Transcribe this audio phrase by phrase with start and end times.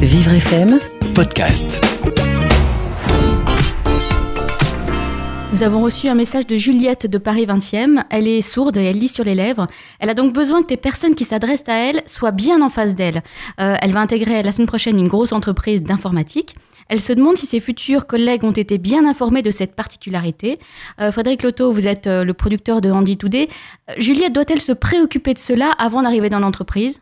[0.00, 0.78] Vivre FM,
[1.16, 1.84] podcast.
[5.52, 8.04] Nous avons reçu un message de Juliette de Paris 20e.
[8.08, 9.66] Elle est sourde et elle lit sur les lèvres.
[9.98, 12.94] Elle a donc besoin que les personnes qui s'adressent à elle soient bien en face
[12.94, 13.24] d'elle.
[13.60, 16.54] Euh, elle va intégrer la semaine prochaine une grosse entreprise d'informatique.
[16.86, 20.60] Elle se demande si ses futurs collègues ont été bien informés de cette particularité.
[21.00, 23.48] Euh, Frédéric Loto, vous êtes euh, le producteur de Handy Today.
[23.90, 27.00] Euh, Juliette doit-elle se préoccuper de cela avant d'arriver dans l'entreprise?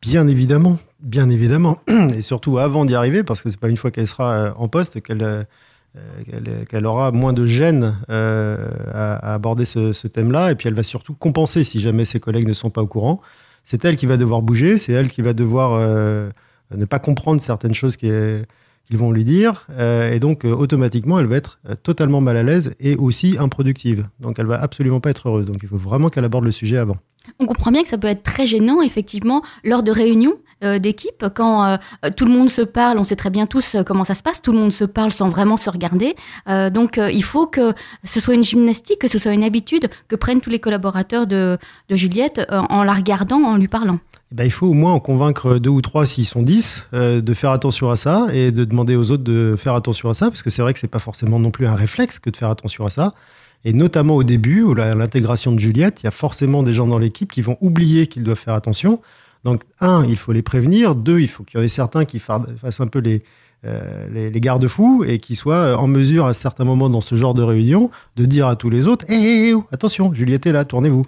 [0.00, 1.78] Bien évidemment, bien évidemment,
[2.16, 4.68] et surtout avant d'y arriver, parce que c'est pas une fois qu'elle sera euh, en
[4.68, 5.42] poste qu'elle euh,
[6.24, 10.82] qu'elle qu'elle aura moins de gêne euh, à, aborder ce, thème-là, et puis elle va
[10.82, 13.20] surtout compenser si jamais ses collègues ne sont pas au courant.
[13.64, 15.78] C'est elle qui va devoir bouger, c'est elle qui va devoir
[16.74, 18.10] ne pas comprendre certaines choses qui,
[18.86, 22.96] qu'ils vont lui dire, et donc automatiquement elle va être totalement mal à l'aise et
[22.96, 24.06] aussi improductive.
[24.18, 25.44] Donc elle va absolument pas être heureuse.
[25.44, 26.96] Donc il faut vraiment qu'elle aborde le sujet avant.
[27.38, 31.64] On comprend bien que ça peut être très gênant, effectivement, lors de réunions d'équipe, quand
[31.64, 31.76] euh,
[32.16, 34.42] tout le monde se parle, on sait très bien tous euh, comment ça se passe,
[34.42, 36.14] tout le monde se parle sans vraiment se regarder.
[36.48, 37.72] Euh, donc euh, il faut que
[38.04, 41.58] ce soit une gymnastique, que ce soit une habitude que prennent tous les collaborateurs de,
[41.90, 43.98] Juliette euh, en la regardant, en lui parlant.
[44.32, 47.20] Eh ben, il faut au moins en convaincre deux ou trois, s'ils sont dix, euh,
[47.20, 50.28] de faire attention à ça et de demander aux autres de faire attention à ça,
[50.28, 52.50] parce que c'est vrai que c'est pas forcément non plus un réflexe que de faire
[52.50, 53.12] attention à ça.
[53.64, 57.30] Et notamment au début, l'intégration de Juliette, il y a forcément des gens dans l'équipe
[57.30, 59.02] qui vont oublier qu'ils doivent faire attention.
[59.44, 60.94] Donc, un, il faut les prévenir.
[60.94, 63.22] Deux, il faut qu'il y en ait certains qui fa- fassent un peu les,
[63.64, 67.34] euh, les, les garde-fous et qui soient en mesure, à certains moments dans ce genre
[67.34, 70.52] de réunion, de dire à tous les autres Hé, hé, hé, oh, attention, Juliette est
[70.52, 71.04] là, tournez-vous.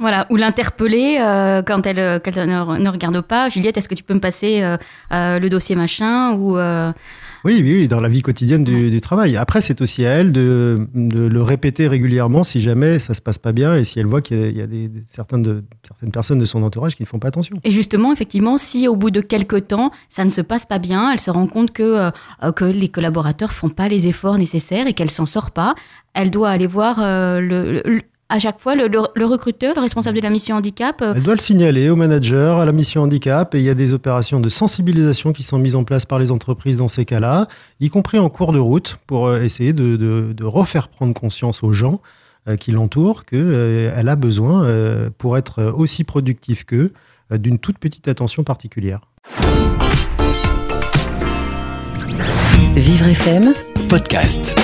[0.00, 3.48] Voilà, ou l'interpeller euh, quand elle, euh, quand elle ne, ne regarde pas.
[3.50, 4.76] Juliette, est-ce que tu peux me passer euh,
[5.12, 6.56] euh, le dossier machin ou
[7.44, 9.36] Oui, oui, oui, dans la vie quotidienne du, du travail.
[9.36, 13.38] Après, c'est aussi à elle de, de le répéter régulièrement si jamais ça se passe
[13.38, 15.42] pas bien et si elle voit qu'il y a, il y a des, des- certaines,
[15.42, 17.54] de, certaines personnes de son entourage qui ne font pas attention.
[17.62, 21.10] Et justement, effectivement, si au bout de quelques temps, ça ne se passe pas bien,
[21.12, 22.10] elle se rend compte que,
[22.42, 25.74] euh, que les collaborateurs font pas les efforts nécessaires et qu'elle s'en sort pas,
[26.14, 29.80] elle doit aller voir euh, le, le- à chaque fois le, le- le recruteur, le
[29.82, 31.02] responsable de la mission handicap.
[31.02, 33.74] euh, Elle doit le signaler au manager, à la mission handicap, et il y a
[33.74, 37.46] des opérations de sensibilisation qui sont mises en place par les entreprises dans ces cas-là,
[37.80, 41.62] y compris en cours de route, pour euh, essayer de, de- de refaire prendre conscience
[41.62, 42.00] aux gens
[42.48, 46.92] euh, qui l'entourent qu'elle a besoin, euh, pour être aussi productif qu'eux,
[47.32, 49.00] euh, d'une toute petite attention particulière.
[52.74, 53.52] Vivre FM,
[53.90, 54.56] Podcast.